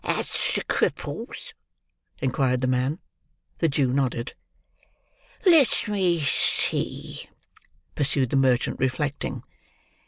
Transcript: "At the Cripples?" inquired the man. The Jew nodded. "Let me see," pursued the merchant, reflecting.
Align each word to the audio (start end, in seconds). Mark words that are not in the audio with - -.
"At 0.03 0.25
the 0.55 0.63
Cripples?" 0.63 1.53
inquired 2.17 2.61
the 2.61 2.65
man. 2.67 2.97
The 3.59 3.69
Jew 3.69 3.93
nodded. 3.93 4.33
"Let 5.45 5.87
me 5.87 6.21
see," 6.23 7.29
pursued 7.93 8.31
the 8.31 8.35
merchant, 8.35 8.79
reflecting. 8.79 9.43